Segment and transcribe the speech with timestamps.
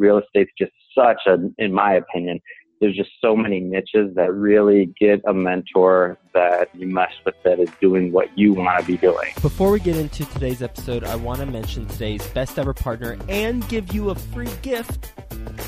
[0.00, 2.40] real estate's just such a, in my opinion,
[2.80, 7.60] there's just so many niches that really get a mentor that you mesh with that
[7.60, 9.32] is doing what you want to be doing.
[9.42, 13.68] Before we get into today's episode, I want to mention today's best ever partner and
[13.68, 15.12] give you a free gift.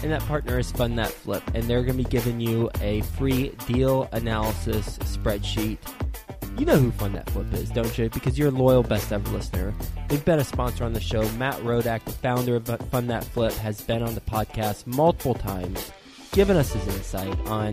[0.02, 1.42] And that partner is Fund That Flip.
[1.54, 5.78] And they're going to be giving you a free deal analysis spreadsheet.
[6.58, 8.08] You know who Fund That Flip is, don't you?
[8.10, 9.74] Because you're a loyal best ever listener.
[10.08, 11.28] They've been a sponsor on the show.
[11.32, 15.90] Matt Rodak, the founder of Fund That Flip, has been on the podcast multiple times
[16.32, 17.72] given us his insight on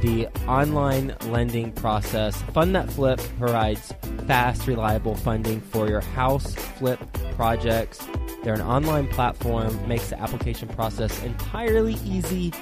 [0.00, 2.40] the online lending process.
[2.54, 3.92] Fund That Flip provides
[4.26, 6.98] fast, reliable funding for your house flip
[7.36, 8.06] projects.
[8.42, 12.52] They're an online platform, makes the application process entirely easy,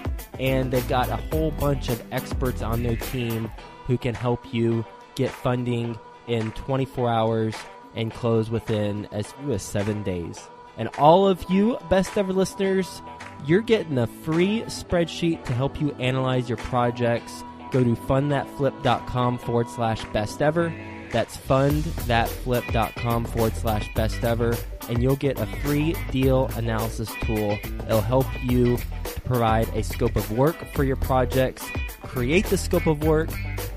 [0.41, 3.51] and they've got a whole bunch of experts on their team
[3.87, 4.85] who can help you
[5.17, 5.99] get funding
[6.29, 7.55] in 24 hours
[7.95, 10.49] and close within as few as seven days.
[10.77, 13.03] And all of you best ever listeners,
[13.47, 17.43] you're getting a free spreadsheet to help you analyze your projects.
[17.73, 20.73] Go to fundthatflip.com forward slash best ever.
[21.11, 24.55] That's fundthatflip.com forward slash best ever.
[24.89, 27.59] And you'll get a free deal analysis tool.
[27.87, 28.79] It'll help you
[29.25, 31.67] provide a scope of work for your projects,
[32.03, 33.31] create the scope of work,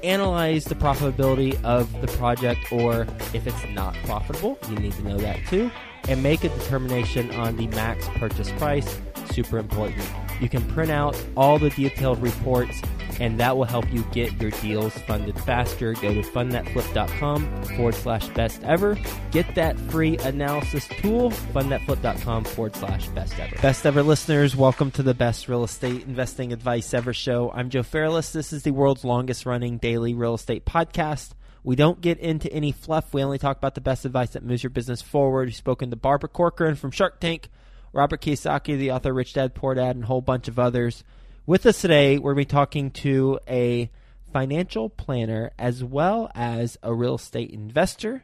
[0.03, 5.17] analyze the profitability of the project, or if it's not profitable, you need to know
[5.17, 5.69] that too,
[6.07, 8.99] and make a determination on the max purchase price
[9.31, 10.03] super important.
[10.41, 12.81] You can print out all the detailed reports,
[13.19, 15.93] and that will help you get your deals funded faster.
[15.93, 18.97] Go to fundthatflip.com forward slash best ever.
[19.31, 23.55] Get that free analysis tool, fundthatflip.com forward slash best ever.
[23.61, 27.51] Best ever listeners, welcome to the best real estate investing advice ever show.
[27.53, 28.31] I'm Joe Fairless.
[28.31, 31.31] This is the world's longest running daily real estate podcast.
[31.63, 33.13] We don't get into any fluff.
[33.13, 35.47] We only talk about the best advice that moves your business forward.
[35.47, 37.49] We've spoken to Barbara Corcoran from Shark Tank
[37.93, 41.03] Robert Kiyosaki, the author Rich Dad Poor Dad, and a whole bunch of others.
[41.49, 43.89] With us today, we're going to be talking to a
[44.31, 48.23] financial planner as well as a real estate investor.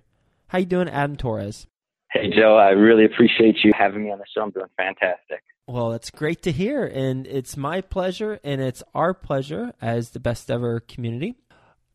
[0.49, 1.65] How you doing, Adam Torres?
[2.11, 2.55] Hey, Joe.
[2.55, 4.43] I really appreciate you having me on the show.
[4.43, 5.41] I'm doing fantastic.
[5.65, 10.19] Well, it's great to hear, and it's my pleasure, and it's our pleasure as the
[10.19, 11.33] best ever community.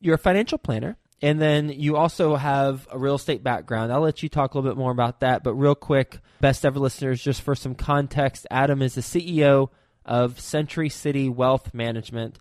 [0.00, 3.92] You're a financial planner, and then you also have a real estate background.
[3.92, 5.44] I'll let you talk a little bit more about that.
[5.44, 9.68] But real quick, best ever listeners, just for some context, Adam is the CEO
[10.10, 12.40] of Century City Wealth Management.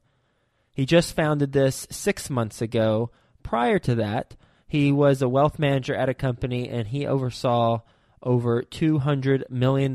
[0.74, 3.12] He just founded this six months ago.
[3.44, 4.36] Prior to that,
[4.68, 7.82] he was a wealth manager at a company and he oversaw
[8.24, 9.94] over $200 million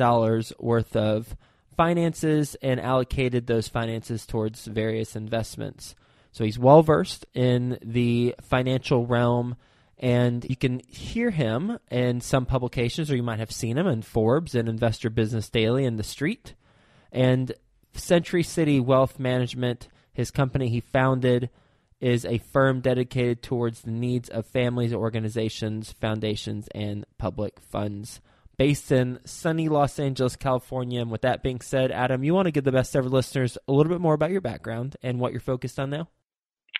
[0.60, 1.36] worth of
[1.76, 5.96] finances and allocated those finances towards various investments.
[6.30, 9.56] So he's well versed in the financial realm,
[9.98, 14.02] and you can hear him in some publications, or you might have seen him in
[14.02, 16.54] Forbes and Investor Business Daily and The Street.
[17.12, 17.52] And
[17.94, 21.50] Century City Wealth Management, his company he founded,
[22.00, 28.20] is a firm dedicated towards the needs of families, organizations, foundations, and public funds.
[28.56, 31.00] Based in sunny Los Angeles, California.
[31.00, 33.72] And with that being said, Adam, you want to give the best ever listeners a
[33.72, 36.08] little bit more about your background and what you're focused on now?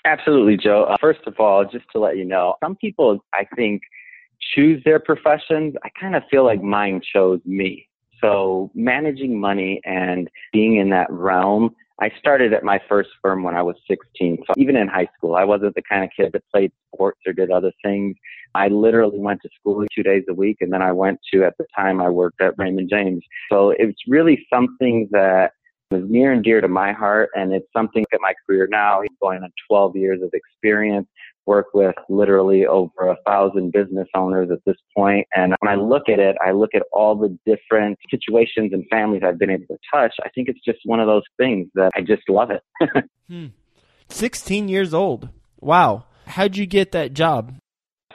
[0.04, 0.84] Absolutely, Joe.
[0.88, 3.82] Uh, first of all, just to let you know, some people, I think,
[4.54, 5.74] choose their professions.
[5.82, 7.88] I kind of feel like mine chose me.
[8.24, 13.54] So managing money and being in that realm, I started at my first firm when
[13.54, 14.38] I was 16.
[14.46, 17.34] So even in high school, I wasn't the kind of kid that played sports or
[17.34, 18.16] did other things.
[18.54, 21.54] I literally went to school two days a week and then I went to, at
[21.58, 23.22] the time I worked at Raymond James.
[23.52, 25.52] So it's really something that
[25.90, 29.02] is near and dear to my heart, and it's something that my career now.
[29.20, 31.06] Going on 12 years of experience,
[31.46, 35.26] work with literally over a thousand business owners at this point.
[35.34, 39.22] And when I look at it, I look at all the different situations and families
[39.24, 40.14] I've been able to touch.
[40.24, 42.62] I think it's just one of those things that I just love it.
[43.28, 43.46] hmm.
[44.08, 45.28] 16 years old.
[45.60, 46.04] Wow.
[46.26, 47.54] How'd you get that job?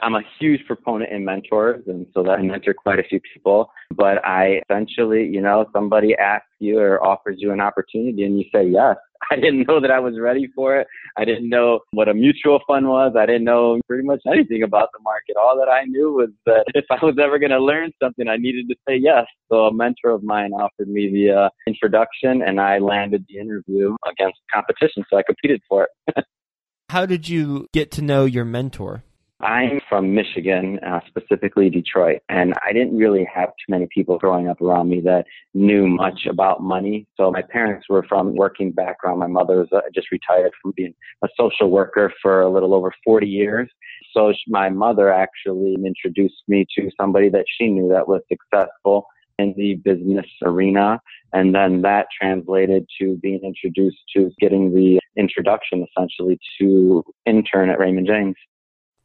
[0.02, 3.70] I'm a huge proponent in mentors, and so that I mentor quite a few people.
[3.94, 8.44] But I essentially, you know, somebody asks you or offers you an opportunity, and you
[8.52, 8.96] say yes.
[9.30, 10.86] I didn't know that I was ready for it.
[11.16, 13.14] I didn't know what a mutual fund was.
[13.18, 15.36] I didn't know pretty much anything about the market.
[15.36, 18.36] All that I knew was that if I was ever going to learn something, I
[18.36, 19.26] needed to say yes.
[19.50, 23.96] So a mentor of mine offered me the uh, introduction, and I landed the interview
[24.08, 25.04] against competition.
[25.10, 26.24] So I competed for it.
[26.90, 29.04] How did you get to know your mentor?
[29.42, 34.48] I'm from Michigan, uh, specifically Detroit, and I didn't really have too many people growing
[34.48, 37.06] up around me that knew much about money.
[37.16, 39.18] So my parents were from working background.
[39.18, 42.92] My mother was uh, just retired from being a social worker for a little over
[43.02, 43.70] 40 years.
[44.12, 49.06] So my mother actually introduced me to somebody that she knew that was successful
[49.38, 51.00] in the business arena.
[51.32, 57.78] And then that translated to being introduced to getting the introduction essentially to intern at
[57.78, 58.36] Raymond James.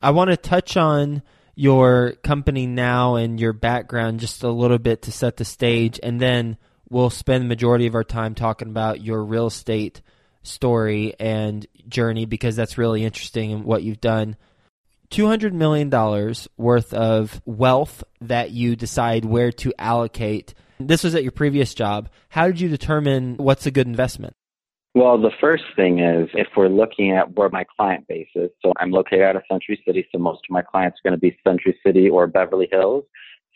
[0.01, 1.23] I want to touch on
[1.55, 6.19] your company now and your background just a little bit to set the stage, and
[6.19, 6.57] then
[6.89, 10.01] we'll spend the majority of our time talking about your real estate
[10.43, 14.35] story and journey because that's really interesting and what you've done.
[15.11, 15.89] $200 million
[16.57, 20.53] worth of wealth that you decide where to allocate.
[20.79, 22.09] This was at your previous job.
[22.29, 24.35] How did you determine what's a good investment?
[24.95, 28.71] Well, the first thing is if we're looking at where my client base is, so
[28.77, 31.37] I'm located out of Century City, so most of my clients are going to be
[31.45, 33.03] Century City or Beverly Hills.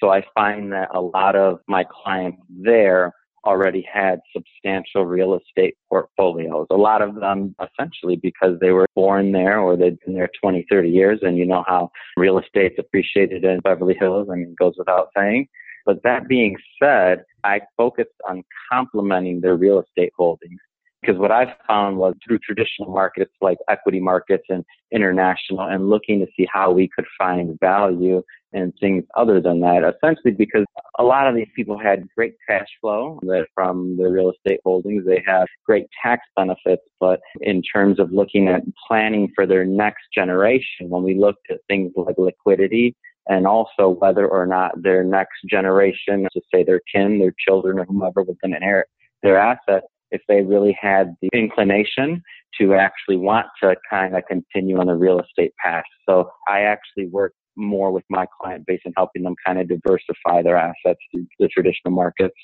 [0.01, 3.13] So I find that a lot of my clients there
[3.45, 6.67] already had substantial real estate portfolios.
[6.71, 10.65] A lot of them essentially because they were born there or they've been there 20,
[10.69, 11.19] 30 years.
[11.21, 14.27] And you know how real estate's appreciated in Beverly Hills.
[14.29, 15.47] I mean, it goes without saying.
[15.85, 20.59] But that being said, I focused on complementing their real estate holdings
[21.01, 26.19] because what I've found was through traditional markets like equity markets and international and looking
[26.19, 30.65] to see how we could find value in things other than that, essentially because
[30.97, 35.05] a lot of these people had great cash flow that from the real estate holdings.
[35.05, 40.05] They have great tax benefits, but in terms of looking at planning for their next
[40.13, 42.95] generation, when we looked at things like liquidity
[43.27, 47.85] and also whether or not their next generation, to say their kin, their children, or
[47.85, 48.87] whomever was going to inherit
[49.21, 52.23] their assets, if they really had the inclination
[52.59, 55.83] to actually want to kind of continue on the real estate path.
[56.07, 60.41] So I actually work more with my client base and helping them kind of diversify
[60.41, 62.35] their assets through the traditional markets.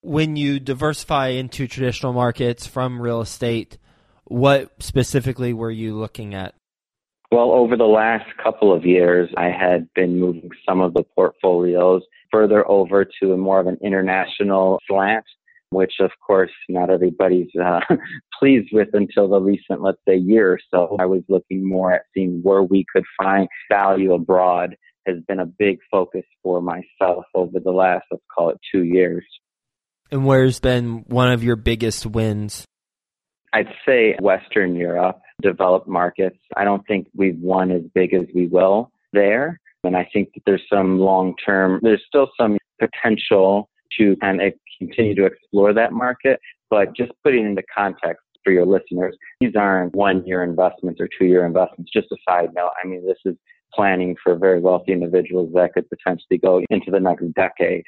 [0.00, 3.78] When you diversify into traditional markets from real estate,
[4.24, 6.54] what specifically were you looking at?
[7.30, 12.02] Well, over the last couple of years, I had been moving some of the portfolios
[12.30, 15.24] further over to a more of an international slant
[15.70, 17.80] which of course not everybody's uh,
[18.38, 20.96] pleased with until the recent, let's say, year or so.
[20.98, 24.76] I was looking more at seeing where we could find value abroad
[25.06, 29.24] has been a big focus for myself over the last, let's call it two years.
[30.10, 32.64] And where's been one of your biggest wins?
[33.52, 36.38] I'd say Western Europe, developed markets.
[36.56, 39.60] I don't think we've won as big as we will there.
[39.84, 43.68] And I think that there's some long term, there's still some potential
[43.98, 46.40] to kind of continue to explore that market.
[46.70, 51.26] But just putting into context for your listeners, these aren't one year investments or two
[51.26, 51.90] year investments.
[51.92, 52.70] Just a side note.
[52.82, 53.36] I mean, this is
[53.74, 57.84] planning for very wealthy individuals that could potentially go into the next decade.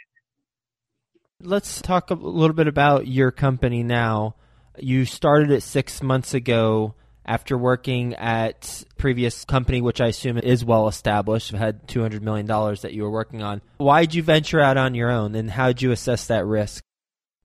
[1.42, 4.34] Let's talk a little bit about your company now.
[4.78, 6.94] You started it six months ago
[7.30, 12.44] after working at previous company, which I assume is well established, had two hundred million
[12.44, 13.62] dollars that you were working on.
[13.76, 16.82] Why did you venture out on your own, and how did you assess that risk?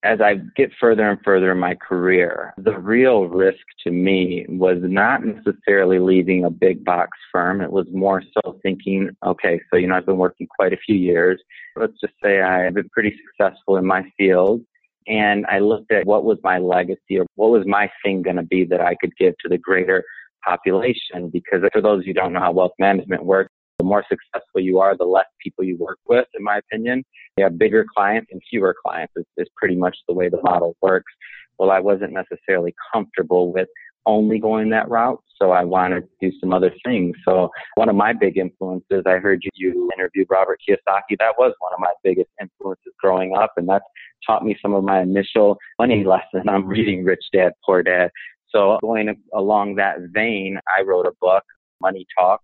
[0.03, 4.77] As I get further and further in my career, the real risk to me was
[4.81, 7.61] not necessarily leaving a big box firm.
[7.61, 10.95] It was more so thinking, okay, so you know, I've been working quite a few
[10.95, 11.39] years.
[11.75, 14.61] Let's just say I've been pretty successful in my field
[15.07, 18.43] and I looked at what was my legacy or what was my thing going to
[18.43, 20.03] be that I could give to the greater
[20.45, 21.29] population.
[21.31, 24.95] Because for those who don't know how wealth management works, the more successful you are,
[24.97, 27.03] the less people you work with, in my opinion.
[27.37, 30.75] You have bigger clients and fewer clients is, is pretty much the way the model
[30.81, 31.11] works.
[31.59, 33.67] Well, I wasn't necessarily comfortable with
[34.05, 35.21] only going that route.
[35.38, 37.15] So I wanted to do some other things.
[37.25, 41.17] So one of my big influences, I heard you, you interviewed Robert Kiyosaki.
[41.19, 43.53] That was one of my biggest influences growing up.
[43.57, 43.85] And that's
[44.25, 48.12] taught me some of my initial money lesson I'm reading Rich Dad, Poor Dad.
[48.50, 51.43] So going along that vein, I wrote a book,
[51.81, 52.43] Money Talks.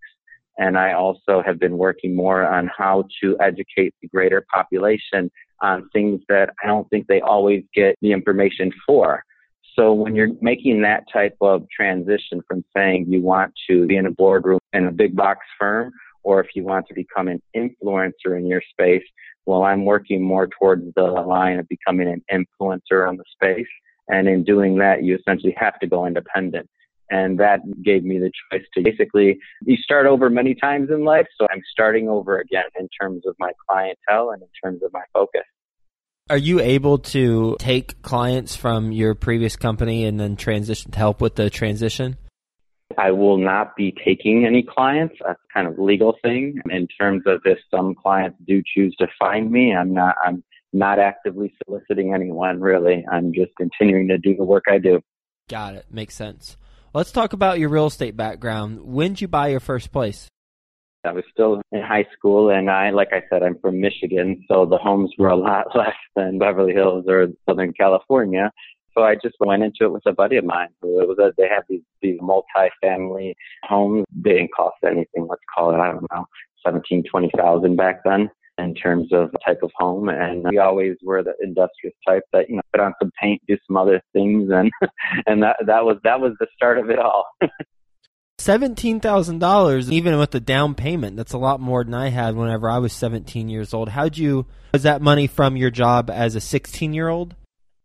[0.57, 5.89] And I also have been working more on how to educate the greater population on
[5.93, 9.23] things that I don't think they always get the information for.
[9.77, 14.05] So when you're making that type of transition from saying you want to be in
[14.05, 15.91] a boardroom in a big box firm,
[16.23, 19.03] or if you want to become an influencer in your space,
[19.45, 23.67] well, I'm working more towards the line of becoming an influencer on the space.
[24.07, 26.69] And in doing that, you essentially have to go independent.
[27.09, 31.27] And that gave me the choice to basically, you start over many times in life.
[31.37, 35.03] So I'm starting over again in terms of my clientele and in terms of my
[35.13, 35.41] focus.
[36.31, 41.19] Are you able to take clients from your previous company and then transition to help
[41.19, 42.17] with the transition?
[42.97, 45.15] I will not be taking any clients.
[45.19, 46.61] That's kind of legal thing.
[46.69, 50.99] In terms of if some clients do choose to find me, I'm not I'm not
[50.99, 53.03] actively soliciting anyone really.
[53.11, 55.01] I'm just continuing to do the work I do.
[55.49, 55.87] Got it.
[55.91, 56.55] Makes sense.
[56.93, 58.83] Let's talk about your real estate background.
[58.83, 60.30] When did you buy your first place?
[61.03, 64.65] I was still in high school and I, like I said, I'm from Michigan, so
[64.65, 68.51] the homes were a lot less than Beverly Hills or Southern California.
[68.95, 71.47] So I just went into it with a buddy of mine who was a, they
[71.47, 74.05] have these, these multi-family homes.
[74.13, 75.27] They didn't cost anything.
[75.29, 76.25] Let's call it, I don't know,
[76.65, 80.09] seventeen, twenty thousand back then in terms of type of home.
[80.09, 83.57] And we always were the industrious type that, you know, put on some paint, do
[83.65, 84.49] some other things.
[84.51, 84.69] And,
[85.25, 87.25] and that, that was, that was the start of it all.
[88.41, 91.15] $17,000 even with the down payment.
[91.15, 93.89] That's a lot more than I had whenever I was 17 years old.
[93.89, 97.35] How'd you, was that money from your job as a 16 year old?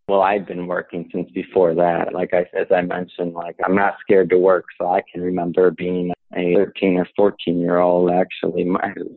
[0.09, 2.15] Well, I've been working since before that.
[2.15, 4.67] Like I, as I mentioned, like I'm not scared to work.
[4.79, 8.69] So I can remember being a 13 or 14 year old, actually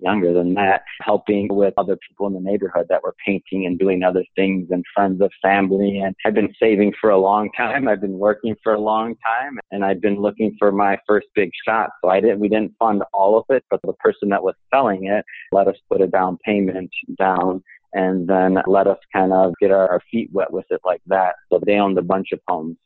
[0.02, 4.04] younger than that, helping with other people in the neighborhood that were painting and doing
[4.04, 6.00] other things and friends of family.
[6.00, 7.88] And I've been saving for a long time.
[7.88, 11.52] I've been working for a long time and I've been looking for my first big
[11.68, 11.90] shot.
[12.04, 15.06] So I didn't, we didn't fund all of it, but the person that was selling
[15.06, 19.72] it let us put a down payment down and then let us kind of get
[19.72, 21.36] our feet wet with it like that.
[21.50, 22.78] So they owned a bunch of homes.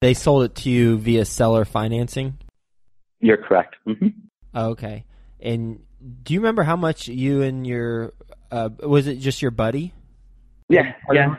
[0.00, 2.38] They sold it to you via seller financing?
[3.26, 3.74] You're correct.
[3.88, 4.08] Mm-hmm.
[4.56, 5.04] Okay.
[5.40, 5.80] And
[6.22, 8.12] do you remember how much you and your,
[8.52, 9.92] uh, was it just your buddy?
[10.68, 11.34] Yeah, yeah.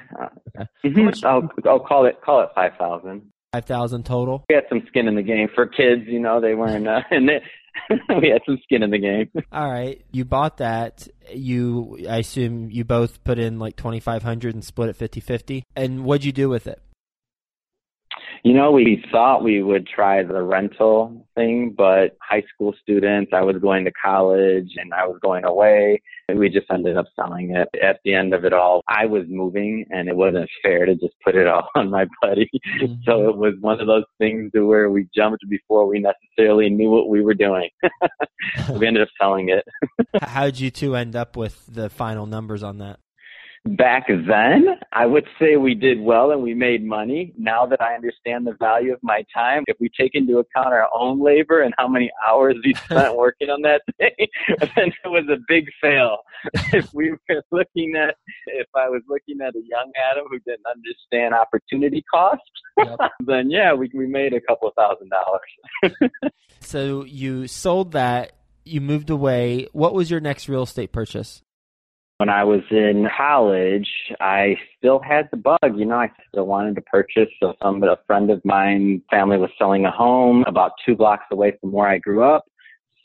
[0.57, 0.67] Okay.
[0.85, 1.25] Mm-hmm.
[1.25, 3.21] I'll, I'll call it, call it 5,000.
[3.53, 4.43] 5,000 total?
[4.49, 7.29] We had some skin in the game for kids, you know, they weren't, uh, and
[7.29, 7.41] they,
[8.21, 9.31] we had some skin in the game.
[9.53, 11.07] All right, you bought that.
[11.33, 15.61] You, I assume, you both put in like twenty five hundred and split it 50-50.
[15.75, 16.81] And what'd you do with it?
[18.43, 23.41] You know, we thought we would try the rental thing, but high school students, I
[23.41, 26.01] was going to college and I was going away.
[26.29, 27.69] And we just ended up selling it.
[27.81, 31.13] At the end of it all, I was moving and it wasn't fair to just
[31.23, 32.49] put it all on my buddy.
[32.81, 33.01] Mm-hmm.
[33.05, 37.09] So it was one of those things where we jumped before we necessarily knew what
[37.09, 37.69] we were doing.
[38.73, 39.65] we ended up selling it.
[40.21, 42.99] How'd you two end up with the final numbers on that?
[43.75, 47.33] Back then, I would say we did well and we made money.
[47.37, 50.87] Now that I understand the value of my time, if we take into account our
[50.97, 54.27] own labor and how many hours we spent working on that thing,
[54.75, 56.19] then it was a big fail.
[56.73, 58.15] if we were looking at,
[58.47, 62.41] if I was looking at a young Adam who didn't understand opportunity cost,
[62.77, 62.97] yep.
[63.19, 66.11] then yeah, we, we made a couple of thousand dollars.
[66.61, 68.33] so you sold that,
[68.63, 69.67] you moved away.
[69.73, 71.41] What was your next real estate purchase?
[72.17, 73.87] When I was in college,
[74.19, 75.75] I still had the bug.
[75.75, 77.29] You know, I still wanted to purchase.
[77.39, 81.55] So some a friend of mine, family was selling a home about two blocks away
[81.61, 82.45] from where I grew up.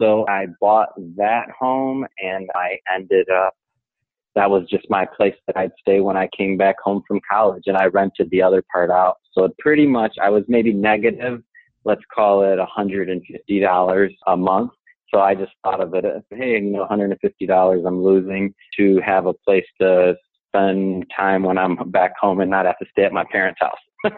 [0.00, 3.54] So I bought that home and I ended up
[4.35, 7.64] that was just my place that I'd stay when I came back home from college
[7.66, 9.16] and I rented the other part out.
[9.33, 11.42] So pretty much I was maybe negative,
[11.85, 14.71] let's call it $150 a month
[15.12, 19.26] so I just thought of it as, hey, you know, $150 I'm losing to have
[19.26, 20.14] a place to
[20.49, 24.12] spend time when I'm back home and not have to stay at my parents' house.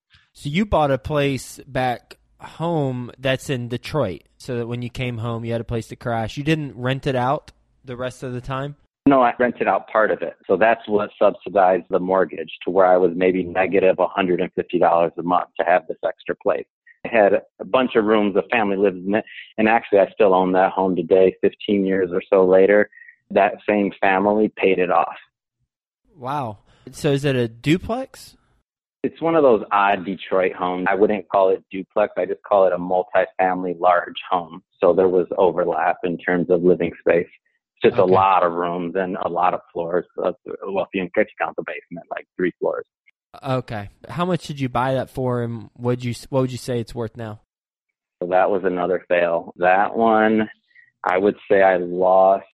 [0.32, 5.18] so you bought a place back home that's in Detroit so that when you came
[5.18, 6.36] home you had a place to crash.
[6.36, 7.52] You didn't rent it out
[7.84, 8.76] the rest of the time?
[9.06, 10.34] No, I rented out part of it.
[10.46, 15.48] So that's what subsidized the mortgage to where I was maybe negative $150 a month
[15.58, 16.66] to have this extra place
[17.04, 18.36] had a bunch of rooms.
[18.36, 19.24] A family lived in it.
[19.56, 22.90] And actually, I still own that home today, 15 years or so later.
[23.30, 25.16] That same family paid it off.
[26.16, 26.58] Wow.
[26.92, 28.36] So is it a duplex?
[29.04, 30.86] It's one of those odd Detroit homes.
[30.90, 32.14] I wouldn't call it duplex.
[32.16, 34.62] I just call it a multi-family large home.
[34.80, 37.28] So there was overlap in terms of living space.
[37.76, 38.10] It's just okay.
[38.10, 40.04] a lot of rooms and a lot of floors.
[40.16, 42.86] Well, if you count the basement, like three floors.
[43.42, 43.90] Okay.
[44.08, 46.94] How much did you buy that for, and would you what would you say it's
[46.94, 47.40] worth now?
[48.22, 49.52] So that was another fail.
[49.56, 50.48] That one,
[51.04, 52.46] I would say I lost.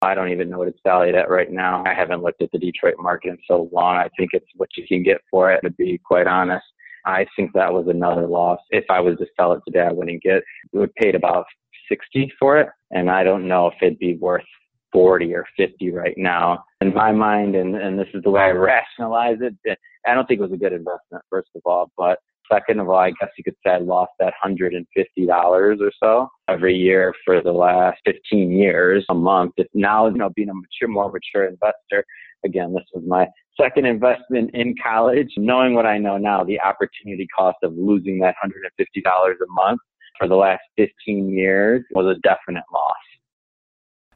[0.00, 1.84] I don't even know what it's valued at right now.
[1.86, 3.96] I haven't looked at the Detroit market in so long.
[3.96, 6.64] I think it's what you can get for it, to be quite honest.
[7.04, 8.58] I think that was another loss.
[8.70, 11.46] If I was to sell it today, I wouldn't get, we would paid about
[11.88, 12.68] 60 for it.
[12.90, 14.44] And I don't know if it'd be worth
[14.92, 16.64] 40 or 50 right now.
[16.80, 20.40] In my mind, and, and this is the way I rationalize it, I don't think
[20.40, 21.90] it was a good investment, first of all.
[21.96, 22.18] But
[22.52, 24.84] second of all, I guess you could say I lost that $150
[25.28, 29.52] or so every year for the last 15 years a month.
[29.56, 32.04] If now, you know, being a mature, more mature investor,
[32.44, 33.26] again, this was my
[33.60, 35.28] second investment in college.
[35.36, 38.52] Knowing what I know now, the opportunity cost of losing that $150
[39.06, 39.80] a month
[40.18, 42.92] for the last 15 years was a definite loss.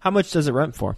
[0.06, 0.96] How much does it rent for?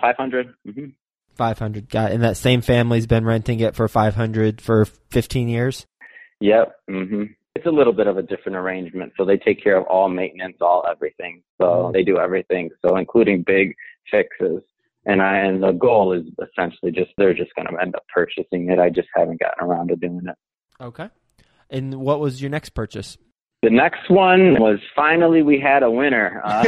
[0.00, 0.90] 500 mm-hmm.
[1.34, 5.84] 500 got and that same family's been renting it for 500 for 15 years
[6.40, 7.24] yep Mm-hmm.
[7.56, 9.14] it's a little bit of a different arrangement.
[9.16, 11.42] So they take care of all maintenance, all everything.
[11.60, 11.92] So mm-hmm.
[11.92, 12.70] they do everything.
[12.86, 13.74] So including big
[14.08, 14.62] fixes.
[15.06, 18.70] And I, and the goal is essentially just, they're just going to end up purchasing
[18.70, 18.78] it.
[18.78, 20.36] I just haven't gotten around to doing it.
[20.80, 21.08] Okay.
[21.68, 23.18] And what was your next purchase?
[23.62, 26.42] The next one was finally we had a winner.
[26.44, 26.64] Uh,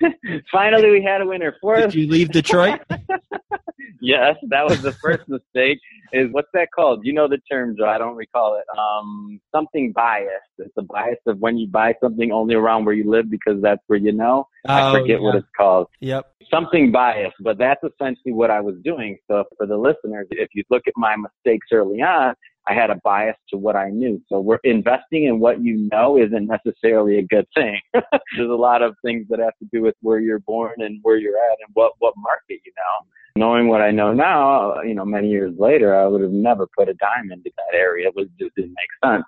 [0.52, 1.56] finally we had a winner.
[1.60, 2.80] For Did you leave Detroit?
[4.00, 5.78] yes, that was the first mistake.
[6.12, 7.00] Is what's that called?
[7.04, 7.86] You know the term, Joe.
[7.86, 8.64] I don't recall it.
[8.78, 10.30] Um, something biased.
[10.58, 13.82] It's a bias of when you buy something only around where you live because that's
[13.86, 14.46] where you know.
[14.68, 15.20] Oh, I forget yeah.
[15.20, 15.86] what it's called.
[16.00, 16.26] Yep.
[16.52, 19.16] Something biased, but that's essentially what I was doing.
[19.28, 22.34] So for the listeners, if you look at my mistakes early on,
[22.68, 24.20] I had a bias to what I knew.
[24.28, 27.80] So we're investing in what you know isn't necessarily a good thing.
[27.94, 31.16] There's a lot of things that have to do with where you're born and where
[31.16, 33.06] you're at and what, what market you know.
[33.36, 36.88] Knowing what I know now, you know, many years later, I would have never put
[36.88, 38.08] a dime into that area.
[38.08, 39.24] It was, just didn't make sense.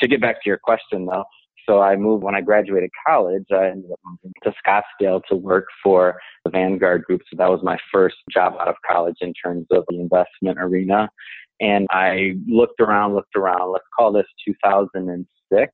[0.00, 1.24] To get back to your question though,
[1.66, 3.46] so I moved when I graduated college.
[3.50, 7.22] I ended up moving to Scottsdale to work for the Vanguard Group.
[7.30, 11.08] So that was my first job out of college in terms of the investment arena.
[11.60, 13.72] And I looked around, looked around.
[13.72, 15.72] Let's call this 2006.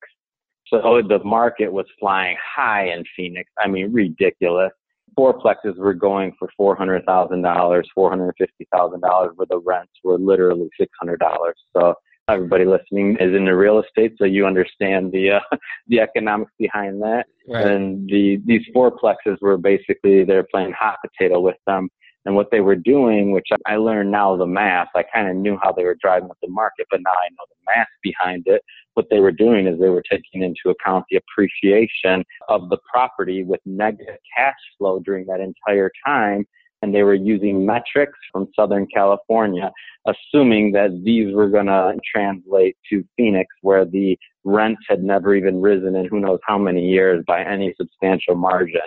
[0.67, 3.49] So the market was flying high in Phoenix.
[3.59, 4.71] I mean, ridiculous.
[5.19, 9.59] Fourplexes were going for four hundred thousand dollars, four hundred fifty thousand dollars, where the
[9.59, 11.55] rents were literally six hundred dollars.
[11.75, 11.95] So
[12.29, 15.39] everybody listening is into real estate, so you understand the uh,
[15.87, 17.25] the economics behind that.
[17.49, 17.67] Right.
[17.67, 21.89] And the these fourplexes were basically they're playing hot potato with them
[22.25, 24.89] and what they were doing, which I learned now the math.
[24.95, 27.45] I kind of knew how they were driving up the market, but now I know
[27.49, 28.61] the math behind it.
[28.93, 33.43] What they were doing is they were taking into account the appreciation of the property
[33.43, 36.45] with negative cash flow during that entire time.
[36.83, 39.71] And they were using metrics from Southern California,
[40.07, 45.61] assuming that these were going to translate to Phoenix, where the rents had never even
[45.61, 48.81] risen in who knows how many years by any substantial margin.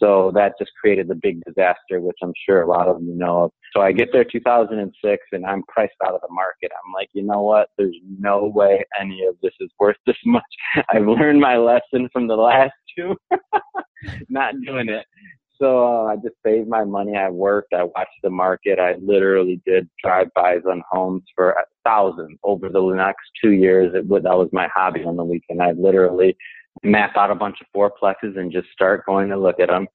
[0.00, 3.44] So that just created the big disaster, which I'm sure a lot of you know
[3.44, 3.50] of.
[3.74, 6.72] So I get there 2006 and I'm priced out of the market.
[6.84, 7.68] I'm like, you know what?
[7.76, 10.42] There's no way any of this is worth this much.
[10.92, 13.14] I've learned my lesson from the last two.
[14.28, 15.04] Not doing it.
[15.60, 17.16] So uh, I just saved my money.
[17.16, 17.74] I worked.
[17.74, 18.78] I watched the market.
[18.78, 23.92] I literally did drive-bys on homes for thousands over the next two years.
[23.94, 25.60] It, that was my hobby on the weekend.
[25.60, 26.34] I literally
[26.82, 29.86] map out a bunch of fourplexes and just start going to look at them.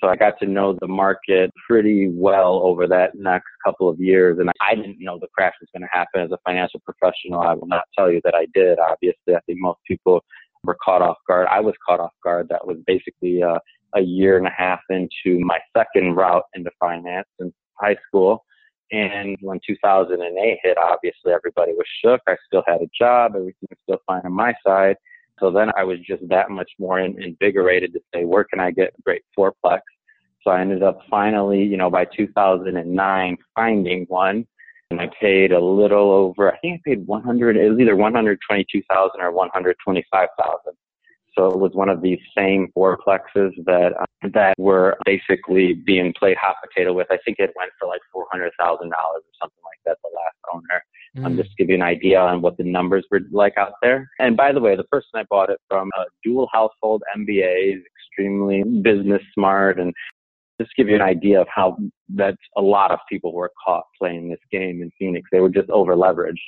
[0.00, 4.38] So I got to know the market pretty well over that next couple of years.
[4.38, 7.40] And I didn't know the crash was going to happen as a financial professional.
[7.40, 8.78] I will not tell you that I did.
[8.78, 10.22] Obviously, I think most people
[10.64, 11.46] were caught off guard.
[11.50, 12.48] I was caught off guard.
[12.50, 13.58] That was basically uh,
[13.94, 18.44] a year and a half into my second route into finance in high school.
[18.92, 22.20] And when 2008 hit, obviously everybody was shook.
[22.28, 23.32] I still had a job.
[23.34, 24.96] Everything was still fine on my side.
[25.40, 28.70] So then I was just that much more in, invigorated to say, where can I
[28.70, 29.80] get a great fourplex?
[30.42, 34.46] So I ended up finally, you know, by 2009 finding one
[34.90, 39.20] and I paid a little over, I think I paid 100, it was either 122,000
[39.20, 40.72] or 125,000.
[41.36, 46.36] So it was one of these same fourplexes that uh, that were basically being played
[46.36, 47.08] hot potato with.
[47.10, 49.98] I think it went for like four hundred thousand dollars or something like that.
[50.04, 50.84] The last owner.
[51.16, 51.26] Mm.
[51.26, 54.10] Um, just to give you an idea on what the numbers were like out there.
[54.18, 57.82] And by the way, the person I bought it from, a dual household MBA, is
[57.96, 59.92] extremely business smart, and
[60.60, 61.76] just give you an idea of how
[62.16, 65.28] that a lot of people were caught playing this game in Phoenix.
[65.30, 66.38] They were just over leveraged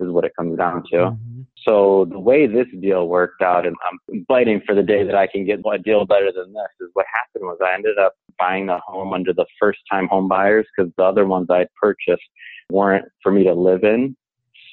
[0.00, 0.96] is what it comes down to.
[0.96, 1.42] Mm-hmm.
[1.66, 5.26] So the way this deal worked out, and I'm fighting for the day that I
[5.26, 8.66] can get a deal better than this, is what happened was I ended up buying
[8.66, 12.22] the home under the first time home buyers because the other ones I'd purchased
[12.70, 14.16] weren't for me to live in.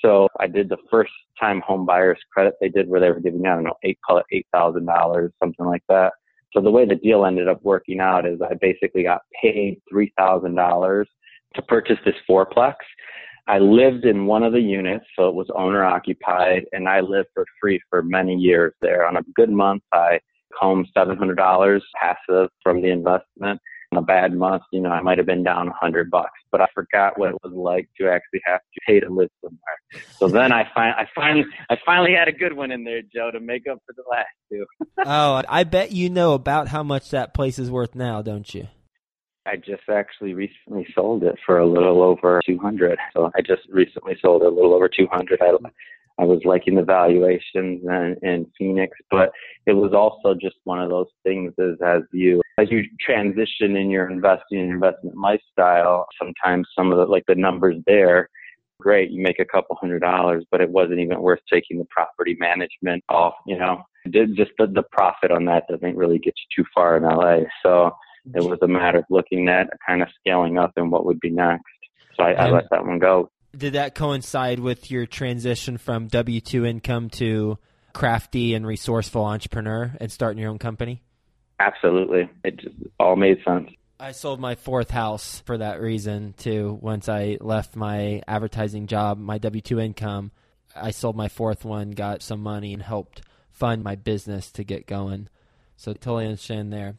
[0.02, 3.46] So I did the first time home buyers credit they did where they were giving
[3.46, 6.14] I don't know, eight, call it $8,000, something like that.
[6.54, 11.06] So the way the deal ended up working out is I basically got paid $3,000
[11.56, 12.76] to purchase this fourplex
[13.48, 17.28] I lived in one of the units, so it was owner occupied, and I lived
[17.34, 19.06] for free for many years there.
[19.06, 20.20] On a good month, I
[20.60, 23.60] home $700 passive from the investment.
[23.92, 26.62] On a bad month, you know, I might have been down a hundred bucks, but
[26.62, 30.08] I forgot what it was like to actually have to pay to live somewhere.
[30.18, 33.30] So then I find I finally I finally had a good one in there, Joe,
[33.30, 34.66] to make up for the last two.
[35.06, 38.68] oh, I bet you know about how much that place is worth now, don't you?
[39.46, 42.98] I just actually recently sold it for a little over 200.
[43.14, 45.42] So I just recently sold it a little over 200.
[45.42, 45.52] I,
[46.20, 49.32] I was liking the valuations in, in Phoenix, but
[49.66, 53.90] it was also just one of those things as, as you, as you transition in
[53.90, 58.30] your investing and investment lifestyle, sometimes some of the, like the numbers there
[58.84, 59.12] great.
[59.12, 63.04] You make a couple hundred dollars, but it wasn't even worth taking the property management
[63.10, 63.82] off, you know.
[64.10, 67.46] Just the, the profit on that doesn't really get you too far in LA.
[67.64, 67.92] So
[68.36, 71.30] it was a matter of looking at kind of scaling up and what would be
[71.30, 71.64] next.
[72.16, 73.32] So I, I let that one go.
[73.56, 77.60] Did that coincide with your transition from W 2 income to
[77.94, 81.04] crafty and resourceful entrepreneur and starting your own company?
[81.60, 82.30] Absolutely.
[82.44, 83.70] It just all made sense.
[84.00, 86.80] I sold my fourth house for that reason too.
[86.82, 90.32] Once I left my advertising job, my W 2 income,
[90.76, 94.88] I sold my fourth one, got some money, and helped fund my business to get
[94.88, 95.30] going.
[95.78, 96.96] So totally understand there.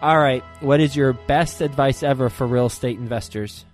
[0.00, 0.44] All right.
[0.60, 3.64] What is your best advice ever for real estate investors?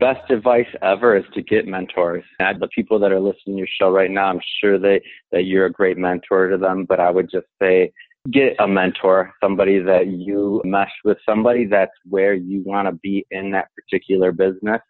[0.00, 2.24] Best advice ever is to get mentors.
[2.38, 5.00] And the people that are listening to your show right now, I'm sure they,
[5.32, 7.92] that you're a great mentor to them, but I would just say
[8.30, 13.26] get a mentor, somebody that you mesh with, somebody that's where you want to be
[13.32, 14.80] in that particular business.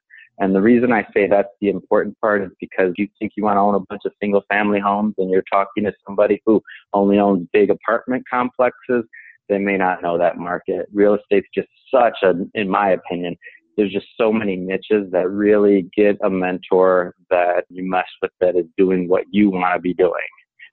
[0.41, 3.57] And the reason I say that's the important part is because you think you want
[3.57, 7.19] to own a bunch of single family homes and you're talking to somebody who only
[7.19, 9.05] owns big apartment complexes
[9.49, 10.89] they may not know that market.
[10.93, 13.37] Real estate's just such a, in my opinion,
[13.79, 18.57] there's just so many niches that really get a mentor that you mesh with that
[18.57, 20.13] is doing what you want to be doing.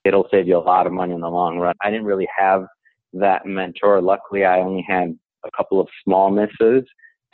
[0.04, 1.76] It'll save you a lot of money in the long run.
[1.84, 2.66] I didn't really have
[3.14, 4.02] that mentor.
[4.02, 5.16] Luckily, I only had
[5.46, 6.84] a couple of small misses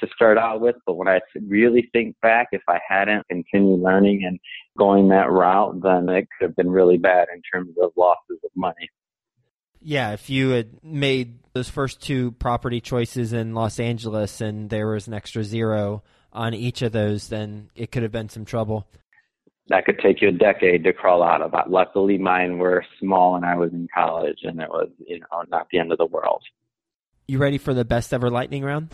[0.01, 0.75] to start out with.
[0.85, 4.39] But when I really think back, if I hadn't continued learning and
[4.77, 8.51] going that route, then it could have been really bad in terms of losses of
[8.55, 8.89] money.
[9.81, 14.87] Yeah, if you had made those first two property choices in Los Angeles and there
[14.87, 18.87] was an extra zero on each of those, then it could have been some trouble.
[19.67, 21.51] That could take you a decade to crawl out of.
[21.51, 21.69] That.
[21.69, 25.67] Luckily, mine were small and I was in college, and it was, you know, not
[25.71, 26.43] the end of the world.
[27.27, 28.91] You ready for the best ever lightning round?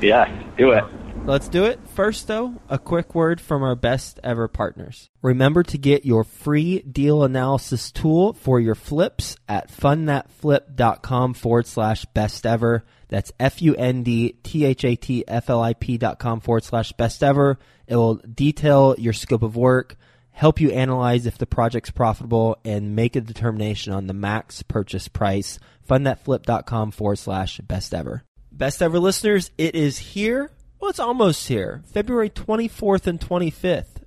[0.00, 0.84] Yes, do it.
[1.26, 1.80] Let's do it.
[1.88, 5.10] First, though, a quick word from our best ever partners.
[5.22, 12.04] Remember to get your free deal analysis tool for your flips at fundthatflip.com forward slash
[12.04, 12.84] best ever.
[13.08, 16.38] That's F U N D T H A T F L I P dot com
[16.38, 17.58] forward slash best ever.
[17.88, 19.96] It will detail your scope of work,
[20.30, 25.08] help you analyze if the project's profitable, and make a determination on the max purchase
[25.08, 25.58] price.
[25.88, 28.22] Fundthatflip.com forward slash best ever.
[28.52, 30.52] Best ever listeners, it is here
[30.86, 31.82] well, it's almost here.
[31.92, 34.04] February 24th and 25th.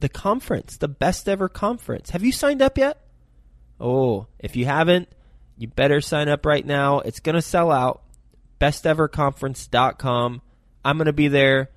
[0.00, 2.10] The conference, the best ever conference.
[2.10, 3.00] Have you signed up yet?
[3.80, 5.08] Oh, if you haven't,
[5.56, 6.98] you better sign up right now.
[6.98, 8.02] It's going to sell out.
[8.60, 10.42] Besteverconference.com.
[10.84, 11.70] I'm going to be there.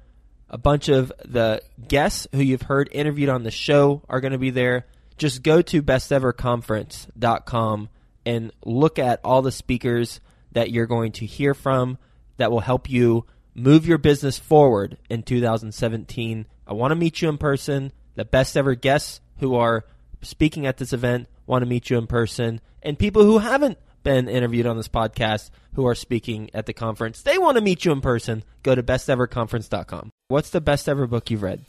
[0.50, 4.38] A bunch of the guests who you've heard interviewed on the show are going to
[4.38, 4.88] be there.
[5.18, 7.90] Just go to besteverconference.com
[8.26, 10.20] and look at all the speakers
[10.52, 11.98] that you're going to hear from
[12.36, 16.46] that will help you move your business forward in 2017.
[16.66, 17.92] I want to meet you in person.
[18.16, 19.86] The best ever guests who are
[20.22, 22.62] speaking at this event want to meet you in person.
[22.82, 27.22] And people who haven't been interviewed on this podcast who are speaking at the conference,
[27.22, 28.44] they want to meet you in person.
[28.62, 30.12] Go to besteverconference.com.
[30.28, 31.64] What's the best ever book you've read?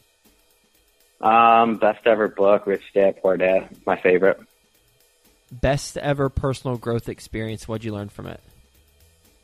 [1.21, 4.39] Um, best ever book, Rich Dad Poor Dad, my favorite.
[5.51, 7.67] Best ever personal growth experience.
[7.69, 8.41] What'd you learn from it?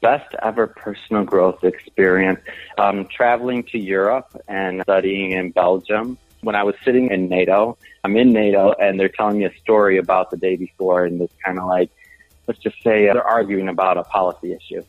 [0.01, 2.41] Best ever personal growth experience.
[2.79, 6.19] Um, traveling to Europe and studying in Belgium.
[6.43, 9.99] When I was sitting in NATO, I'm in NATO and they're telling me a story
[9.99, 11.91] about the day before and it's kind of like,
[12.47, 14.83] let's just say they're arguing about a policy issue.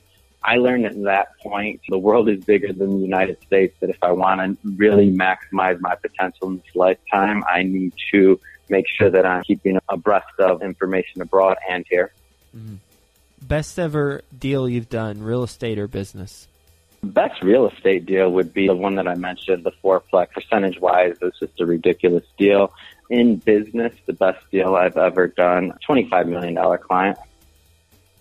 [0.44, 3.98] I learned at that point the world is bigger than the United States, that if
[4.02, 9.10] I want to really maximize my potential in this lifetime, I need to make sure
[9.10, 12.14] that I'm keeping abreast of information abroad and here.
[12.56, 12.76] Mm-hmm.
[13.42, 16.48] Best ever deal you've done, real estate or business?
[17.04, 20.32] Best real estate deal would be the one that I mentioned, the fourplex.
[20.32, 22.72] Percentage wise, it's just a ridiculous deal.
[23.10, 27.18] In business, the best deal I've ever done, $25 million client.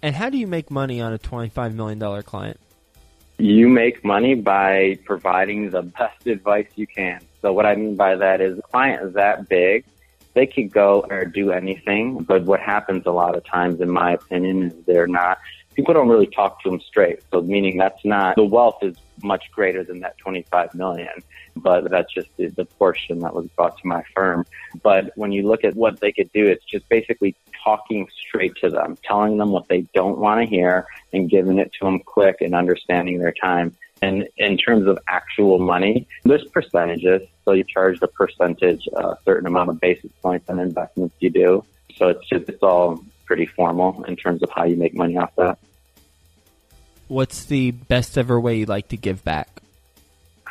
[0.03, 2.59] And how do you make money on a $25 million client?
[3.39, 7.21] You make money by providing the best advice you can.
[7.43, 9.85] So what I mean by that is the client is that big
[10.35, 14.13] they could go or do anything, but what happens a lot of times, in my
[14.13, 15.39] opinion, is they're not,
[15.75, 17.21] people don't really talk to them straight.
[17.31, 21.09] So meaning that's not, the wealth is much greater than that 25 million,
[21.57, 24.47] but that's just the, the portion that was brought to my firm.
[24.83, 28.71] But when you look at what they could do, it's just basically talking straight to
[28.71, 32.37] them, telling them what they don't want to hear and giving it to them quick
[32.41, 33.77] and understanding their time.
[34.03, 37.23] And in terms of actual money, there's percentages.
[37.45, 41.65] So you charge the percentage, a certain amount of basis points on investments you do.
[41.97, 45.35] So it's just, it's all pretty formal in terms of how you make money off
[45.37, 45.59] that.
[47.09, 49.61] What's the best ever way you like to give back?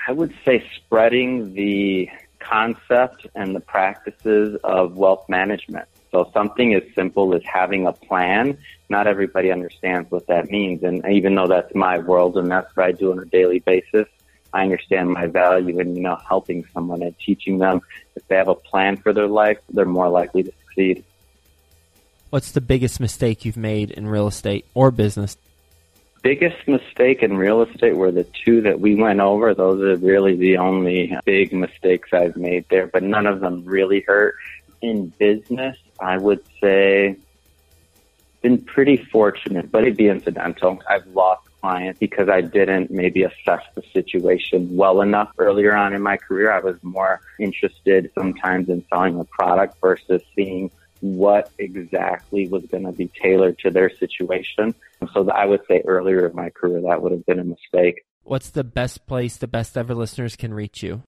[0.08, 2.10] I would say spreading the
[2.40, 5.88] concept and the practices of wealth management.
[6.12, 8.58] So something as simple as having a plan,
[8.90, 10.84] not everybody understands what that means.
[10.84, 14.08] And even though that's my world and that's what I do on a daily basis,
[14.52, 17.82] I understand my value in, you know, helping someone and teaching them
[18.16, 21.04] if they have a plan for their life, they're more likely to succeed.
[22.32, 25.38] What's the biggest mistake you've made in real estate or business?
[26.22, 29.54] Biggest mistake in real estate were the two that we went over.
[29.54, 34.02] Those are really the only big mistakes I've made there, but none of them really
[34.02, 34.36] hurt.
[34.82, 37.18] In business, I would say
[38.42, 40.82] been pretty fortunate, but it'd be incidental.
[40.90, 46.02] I've lost clients because I didn't maybe assess the situation well enough earlier on in
[46.02, 46.52] my career.
[46.52, 52.86] I was more interested sometimes in selling a product versus seeing what exactly was going
[52.86, 54.76] to be tailored to their situation.
[55.14, 58.04] So I would say earlier in my career that would have been a mistake.
[58.24, 61.04] What's the best place the best ever listeners can reach you?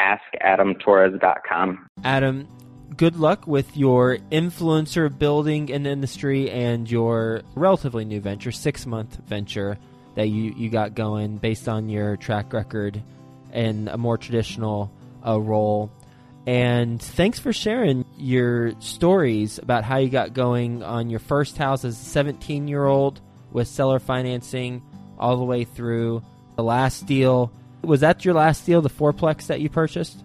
[0.00, 1.86] AskAdamTorres.com.
[2.04, 2.48] Adam,
[2.96, 9.16] good luck with your influencer building in industry and your relatively new venture, six month
[9.26, 9.78] venture
[10.14, 13.00] that you, you got going based on your track record
[13.52, 14.90] in a more traditional
[15.26, 15.90] uh, role.
[16.46, 21.84] And thanks for sharing your stories about how you got going on your first house
[21.84, 23.20] as a 17 year old
[23.52, 24.82] with seller financing
[25.18, 26.22] all the way through
[26.56, 27.52] the last deal.
[27.82, 30.24] Was that your last deal, the fourplex that you purchased?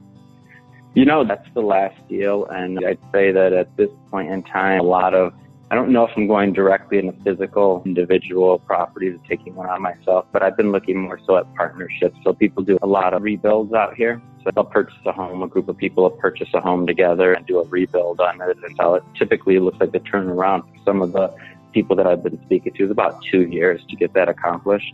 [0.95, 2.45] You know, that's the last deal.
[2.45, 5.33] And I'd say that at this point in time, a lot of,
[5.71, 9.81] I don't know if I'm going directly into physical individual properties and taking one on
[9.81, 12.15] myself, but I've been looking more so at partnerships.
[12.23, 14.21] So people do a lot of rebuilds out here.
[14.43, 17.45] So they'll purchase a home, a group of people will purchase a home together and
[17.47, 19.03] do a rebuild on it and sell it.
[19.17, 21.33] Typically, looks like the turnaround for some of the
[21.71, 24.93] people that I've been speaking to is about two years to get that accomplished.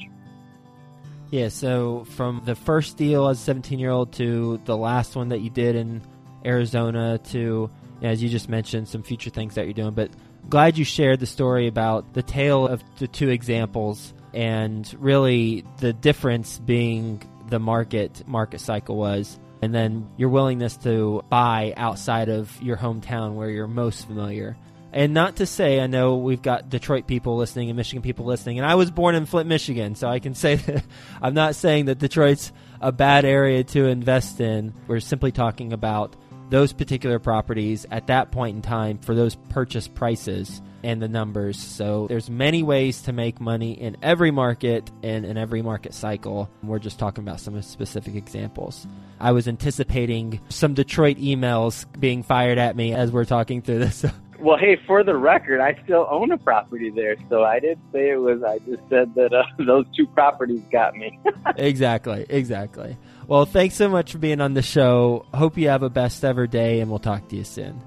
[1.31, 5.29] Yeah, so from the first deal as a 17 year old to the last one
[5.29, 6.01] that you did in
[6.43, 7.69] Arizona to,
[8.01, 9.93] as you just mentioned, some future things that you're doing.
[9.93, 10.09] But
[10.49, 15.93] glad you shared the story about the tale of the two examples and really the
[15.93, 22.61] difference being the market market cycle was and then your willingness to buy outside of
[22.61, 24.55] your hometown where you're most familiar
[24.91, 28.57] and not to say, I know we've got Detroit people listening and Michigan people listening,
[28.59, 30.83] and I was born in Flint, Michigan, so I can say that
[31.21, 34.73] I'm not saying that Detroit's a bad area to invest in.
[34.87, 36.15] We're simply talking about
[36.49, 41.59] those particular properties at that point in time for those purchase prices and the numbers.
[41.59, 46.49] So there's many ways to make money in every market and in every market cycle.
[46.63, 48.87] We're just talking about some specific examples.
[49.19, 54.05] I was anticipating some Detroit emails being fired at me as we're talking through this.
[54.41, 58.11] Well, hey, for the record, I still own a property there, so I didn't say
[58.11, 58.41] it was.
[58.41, 61.19] I just said that uh, those two properties got me.
[61.57, 62.97] exactly, exactly.
[63.27, 65.25] Well, thanks so much for being on the show.
[65.33, 67.81] Hope you have a best ever day, and we'll talk to you soon.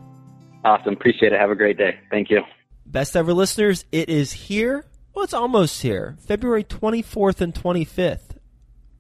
[0.65, 1.41] Awesome, appreciate it.
[1.41, 1.99] Have a great day.
[2.11, 2.43] Thank you.
[2.85, 4.85] Best ever listeners, it is here.
[5.15, 6.17] Well, it's almost here.
[6.21, 8.37] February 24th and 25th.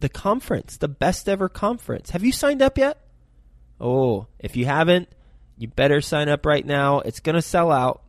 [0.00, 2.10] The conference, the best ever conference.
[2.10, 2.98] Have you signed up yet?
[3.80, 5.08] Oh, if you haven't,
[5.56, 7.00] you better sign up right now.
[7.00, 8.02] It's going to sell out.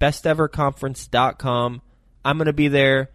[0.00, 1.82] Besteverconference.com.
[2.24, 3.10] I'm going to be there.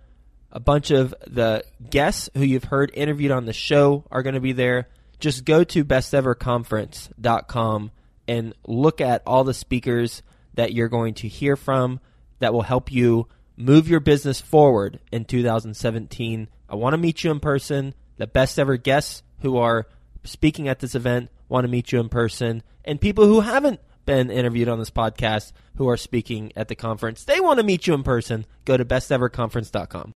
[0.52, 4.42] A bunch of the guests who you've heard interviewed on the show are going to
[4.42, 4.88] be there.
[5.20, 7.92] Just go to besteverconference.com
[8.28, 10.22] and look at all the speakers
[10.54, 12.00] that you're going to hear from
[12.40, 16.48] that will help you move your business forward in 2017.
[16.70, 17.94] I want to meet you in person.
[18.18, 19.88] The best ever guests who are
[20.24, 22.64] speaking at this event want to meet you in person.
[22.86, 27.24] And people who haven't been interviewed on this podcast who are speaking at the conference,
[27.24, 28.46] they want to meet you in person.
[28.66, 30.06] Go to besteverconference.com.